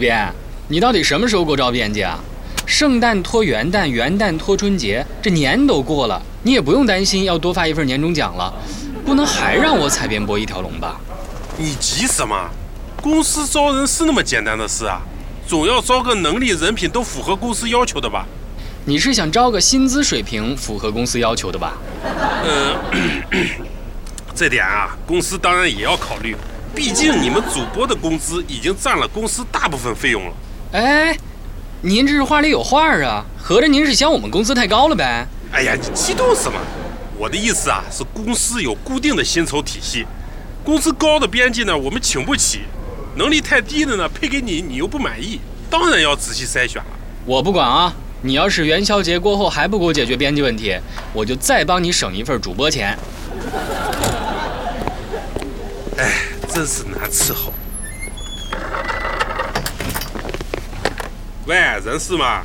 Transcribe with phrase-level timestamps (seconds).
[0.00, 0.28] 编，
[0.66, 2.18] 你到底什么时候给我招编辑啊？
[2.66, 8.52] 圣诞拖元旦，元旦拖春节，这年都过了，你也不用担心要多发一份年终奖了，
[9.04, 11.00] 不能还让我采编播一条龙吧？
[11.56, 12.34] 你急什么？
[13.02, 15.00] 公司招人是那么简单的事啊？
[15.46, 18.24] 总要招个能力、人品都符合公司要求的吧？
[18.84, 21.76] 你是想招个薪资水平符合公司要求的吧？
[22.44, 22.76] 呃，
[24.34, 26.36] 这点啊，公司当然也要考虑。
[26.74, 30.32] 毕竟你们主播的工资已经占了公司大部分费用了。
[30.72, 31.16] 哎，
[31.82, 35.26] 您这是话里有话啊，合着您是嫌我们工资太高了呗？
[35.52, 36.58] 哎呀，你激动什么？
[37.18, 40.06] 我的意思啊，是公司有固定的薪酬体系，
[40.64, 42.60] 工资高的编辑呢，我们请不起；
[43.16, 46.88] 能力太低的呢，配给你你又不满意，当然要仔细筛选了。
[47.26, 50.78] 我不管啊，你要是元宵节过后还不给我解决编辑问题，
[51.12, 52.96] 我就再帮你省一份主播钱。
[55.98, 56.12] 哎，
[56.52, 57.52] 真是难伺候。
[61.46, 62.42] 喂，人事吗？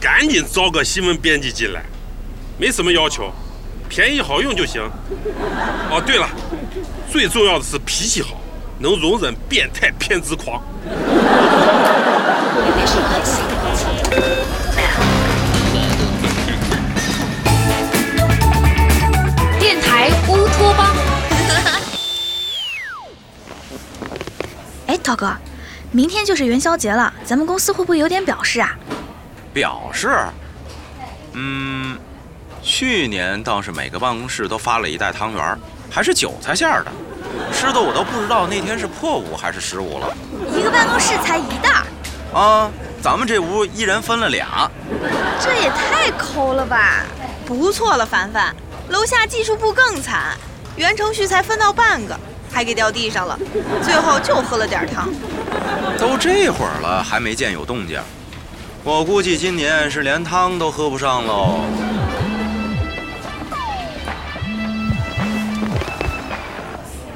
[0.00, 1.82] 赶紧招个新闻编辑进来，
[2.58, 3.30] 没什么要求，
[3.88, 4.80] 便宜好用就行。
[5.90, 6.28] 哦，对了，
[7.10, 8.40] 最重要的是脾气好，
[8.78, 10.62] 能容忍变态偏执狂。
[25.10, 25.36] 哎，涛哥，
[25.90, 28.76] 明天就是元宵节了，咱们公司会不会有点表示啊？
[29.52, 30.16] 表示，
[31.32, 31.98] 嗯，
[32.62, 35.58] 去年倒是每个办公室都发了一袋汤圆，
[35.90, 36.92] 还是韭菜馅儿的，
[37.52, 40.16] 吃的我都不知道那天是破五还是十五了。
[40.56, 41.82] 一个办公室才一袋，
[42.32, 42.70] 啊，
[43.02, 44.70] 咱们这屋一人分了俩，
[45.40, 47.02] 这也太抠了吧！
[47.44, 48.54] 不错了，凡凡，
[48.90, 50.36] 楼下技术部更惨，
[50.76, 52.16] 原程序才分到半个，
[52.52, 53.38] 还给掉地上了，
[53.82, 55.08] 最后就喝了点汤。
[55.98, 58.00] 都这会儿了还没见有动静，
[58.84, 61.60] 我估计今年是连汤都喝不上喽。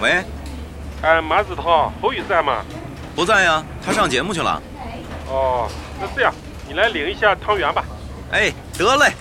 [0.00, 0.24] 喂，
[1.02, 2.62] 哎，马子涛，侯宇在吗？
[3.14, 4.62] 不在呀，他上节目去了。
[5.28, 5.68] 哦，
[6.00, 6.32] 那这样，
[6.66, 7.84] 你来领一下汤圆吧。
[8.32, 9.12] 哎，得嘞。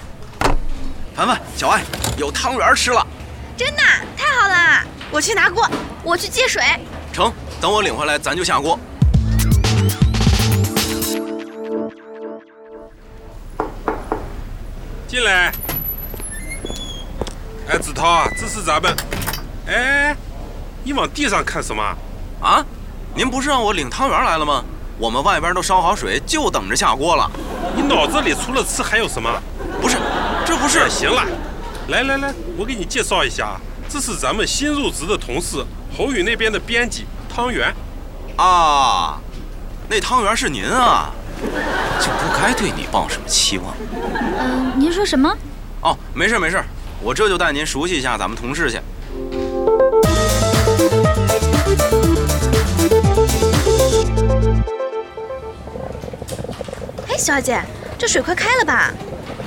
[1.13, 1.81] 凡凡，小爱，
[2.17, 3.05] 有汤圆吃了。
[3.57, 3.83] 真的
[4.15, 4.85] 太好啦！
[5.11, 5.67] 我去拿锅，
[6.03, 6.61] 我去接水。
[7.11, 8.79] 成，等我领回来，咱就下锅。
[15.07, 15.51] 进来。
[17.69, 18.95] 哎，子涛啊，这是咱们。
[19.67, 20.15] 哎，
[20.83, 21.83] 你往地上看什么？
[22.39, 22.63] 啊，
[23.15, 24.63] 您不是让我领汤圆来了吗？
[24.99, 27.29] 我们外边都烧好水，就等着下锅了。
[27.75, 29.41] 你脑子里除了吃还有什么？
[29.81, 29.97] 不是，
[30.45, 30.87] 这不是。
[30.87, 31.23] 行了，
[31.87, 33.59] 来来来，我给你介绍一下啊，
[33.89, 35.65] 这是咱们新入职的同事
[35.97, 37.73] 侯宇那边的编辑汤圆。
[38.37, 39.19] 啊，
[39.89, 41.09] 那汤圆是您啊，
[41.99, 43.75] 就不该对你抱什么期望。
[44.39, 45.35] 嗯、您说什么？
[45.81, 46.63] 哦，没事没事，
[47.01, 48.79] 我这就带您熟悉一下咱们同事去。
[57.07, 57.59] 哎，小姐，
[57.97, 58.91] 这水快开了吧？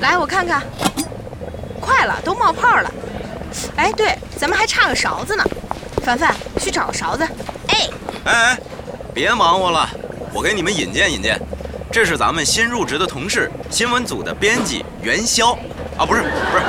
[0.01, 0.61] 来我看看，
[1.79, 2.93] 快了，都冒泡了。
[3.75, 5.43] 哎，对，咱们还差个勺子呢。
[6.03, 7.25] 凡凡，去找个勺子。
[7.69, 7.89] 哎，
[8.25, 8.59] 哎哎，
[9.13, 9.89] 别忙活了，
[10.33, 11.39] 我给你们引荐引荐，
[11.89, 15.57] 这是咱们新入职的同事，新闻组的编辑元宵，
[15.97, 16.61] 啊，不是不是，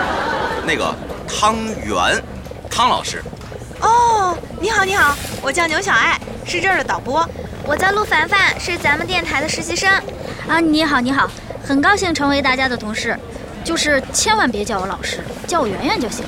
[0.65, 0.95] 那个
[1.27, 2.23] 汤圆，
[2.71, 3.21] 汤老师。
[3.81, 7.29] 哦，你好，你好，我叫牛小爱，是这儿的导播。
[7.67, 9.91] 我叫陆凡凡，是咱们电台的实习生。
[10.47, 11.29] 啊，你好，你好，
[11.67, 13.19] 很高兴成为大家的同事，
[13.65, 15.19] 就是千万别叫我老师，
[15.49, 16.25] 叫我圆圆就行。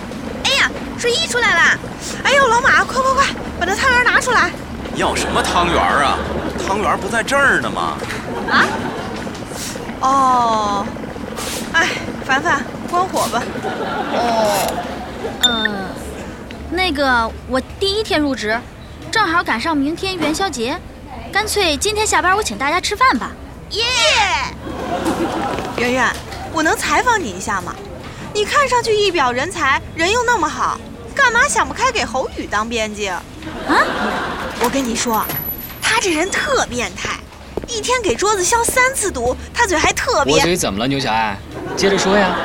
[0.98, 1.78] 睡衣出来了！
[2.24, 3.26] 哎呦，老马，快快快，
[3.60, 4.50] 把那汤圆拿出来！
[4.94, 6.18] 要什么汤圆啊？
[6.66, 7.98] 汤圆不在这儿呢吗？
[8.50, 8.64] 啊？
[10.00, 10.86] 哦，
[11.72, 11.88] 哎，
[12.24, 13.42] 凡凡，关火吧。
[14.12, 14.84] 哦，
[15.42, 15.86] 嗯，
[16.70, 18.58] 那个我第一天入职，
[19.10, 20.78] 正好赶上明天元宵节，
[21.32, 23.30] 干脆今天下班我请大家吃饭吧。
[23.70, 23.84] 耶！
[25.76, 26.10] 圆圆，
[26.52, 27.74] 我能采访你一下吗？
[28.32, 30.78] 你看上去一表人才，人又那么好，
[31.16, 33.08] 干嘛想不开给侯宇当编辑？
[33.08, 33.22] 啊？
[34.62, 35.24] 我跟你说，
[35.80, 37.18] 他这人特变态，
[37.66, 41.36] 一天给桌子消三次毒，他嘴还特我别，嘴怎么了，牛小爱？
[41.74, 42.36] 接着说呀。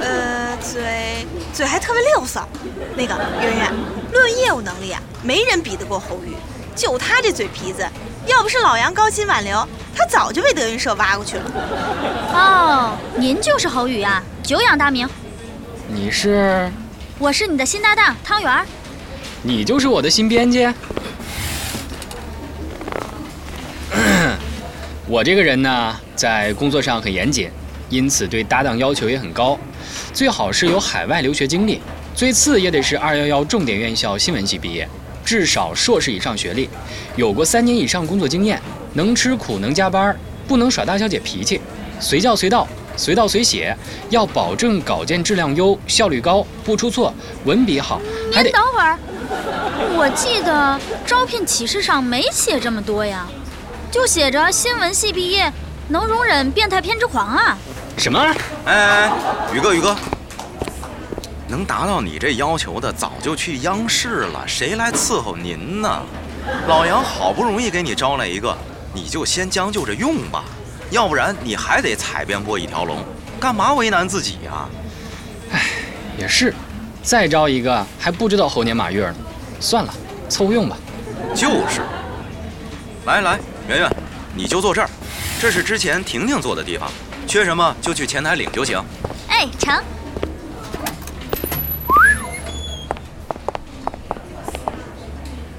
[0.00, 2.48] 呃，嘴嘴还特别溜骚。
[2.94, 3.72] 那个圆圆，
[4.12, 6.34] 论业务能力啊，没人比得过侯宇，
[6.74, 7.86] 就他这嘴皮子，
[8.26, 11.44] 要不是老杨高薪挽留，他早就被德云社挖过去了。
[12.32, 15.08] 哦，您就是侯宇啊、久仰大名。
[15.88, 16.70] 你是？
[17.18, 18.66] 我是你的新搭档汤圆儿。
[19.42, 20.68] 你就是我的新编辑？
[25.08, 27.50] 我这个人呢，在工作上很严谨，
[27.88, 29.58] 因此对搭档要求也很高，
[30.12, 31.80] 最好是有海外留学经历，
[32.14, 34.86] 最次也得是二幺幺重点院校新闻系毕业，
[35.24, 36.68] 至少硕士以上学历，
[37.16, 38.60] 有过三年以上工作经验，
[38.92, 40.14] 能吃苦能加班，
[40.46, 41.62] 不能耍大小姐脾气，
[41.98, 43.76] 随叫随到，随到随写，
[44.10, 47.12] 要保证稿件质量优、效率高、不出错、
[47.44, 48.00] 文笔好，
[48.32, 48.98] 还得您等会儿，
[49.96, 53.26] 我记得招聘启事上没写这么多呀，
[53.90, 55.52] 就写着新闻系毕业，
[55.88, 57.56] 能容忍变态偏执狂啊。
[57.98, 58.18] 什么？
[58.18, 58.34] 哎
[58.64, 59.12] 哎，哎
[59.54, 59.96] 宇哥宇哥，
[61.48, 66.02] 能达到你这要求的早就去央视了，谁来伺候您呢？
[66.68, 68.56] 老杨好不容易给你招来一个，
[68.94, 70.44] 你就先将就着用吧，
[70.90, 73.04] 要不然你还得采编播一条龙，
[73.40, 74.68] 干嘛为难自己呀、
[76.16, 76.54] 也是，
[77.02, 79.16] 再招一个还不知道猴年马月呢，
[79.60, 79.92] 算了，
[80.28, 80.76] 凑合用吧。
[81.34, 81.82] 就是。
[83.04, 83.38] 来来，
[83.68, 83.96] 圆圆，
[84.34, 84.88] 你就坐这儿，
[85.40, 86.90] 这是之前婷婷坐的地方，
[87.26, 88.82] 缺什么就去前台领就行。
[89.28, 89.82] 哎，成。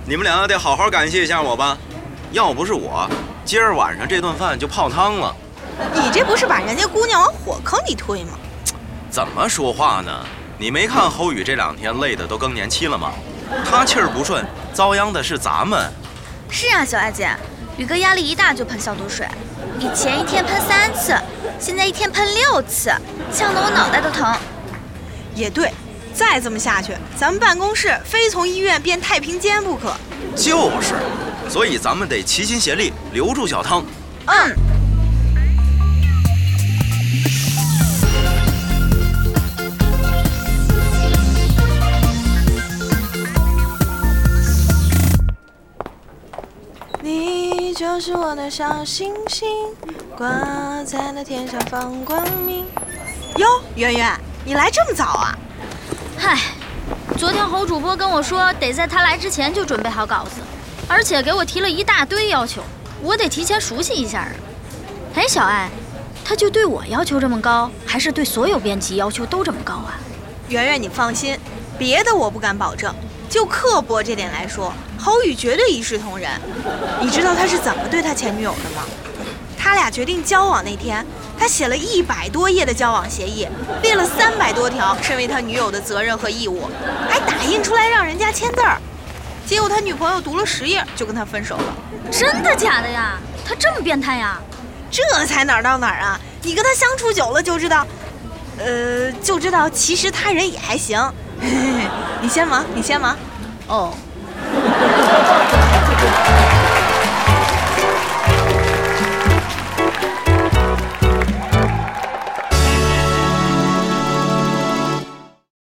[0.05, 1.77] 你们俩得好好感谢一下我吧，
[2.31, 3.09] 要不是我，
[3.47, 5.33] 今儿晚上这顿饭就泡汤了。
[5.93, 8.31] 你这不是把人家姑娘往火坑里推吗？
[9.09, 10.11] 怎么说话呢？
[10.57, 13.13] 你没看侯宇这两天累的都更年期了吗？
[13.63, 15.89] 他气儿不顺，遭殃的是咱们。
[16.49, 17.33] 是啊，小艾姐，
[17.77, 19.25] 宇哥压力一大就喷消毒水，
[19.79, 21.15] 以前一天喷三次，
[21.57, 22.91] 现在一天喷六次，
[23.33, 24.29] 呛得我脑袋都疼。
[25.33, 25.71] 也对，
[26.13, 29.93] 再这么下去，咱们办公室非从医院变太平间不可。
[30.35, 30.95] 就是，
[31.49, 33.83] 所以咱们得齐心协力留住小汤。
[34.25, 34.55] 嗯，
[47.01, 49.47] 你就是我的小星星，
[50.17, 50.27] 挂
[50.83, 52.65] 在那天上放光明。
[53.37, 55.37] 哟，圆圆，你来这么早啊？
[56.17, 56.37] 嗨，
[57.17, 60.41] 昨天侯主播跟我说，得在他来之前就准备好稿子，
[60.87, 62.61] 而且给我提了一大堆要求，
[63.01, 64.31] 我得提前熟悉一下啊。
[65.15, 65.69] 哎，小艾，
[66.23, 69.99] 他就对我要求这么高，还是对所有编辑要求都这么高啊？
[70.47, 71.37] 圆圆，你放心，
[71.77, 72.93] 别的我不敢保证，
[73.29, 76.29] 就刻薄这点来说，侯宇绝对一视同仁。
[77.01, 78.83] 你知道他是怎么对他前女友的吗？
[79.57, 81.05] 他俩决定交往那天，
[81.37, 83.45] 他写了一百多页的交往协议，
[83.81, 86.69] 列了三百多条身为他女友的责任和义务，
[87.09, 88.79] 还打印出来让人家签字儿。
[89.47, 91.63] 结果他女朋友读了十页就跟他分手了，
[92.11, 93.17] 真的假的呀？
[93.45, 94.37] 他这么变态呀？
[94.91, 96.19] 这才哪儿到哪儿啊！
[96.41, 97.87] 你跟他相处久了就知道，
[98.57, 101.01] 呃，就知道其实他人也还行。
[102.21, 103.15] 你先忙，你先忙。
[103.67, 103.93] 哦，